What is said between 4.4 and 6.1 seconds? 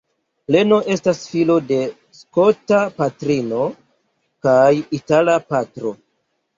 kaj itala patro.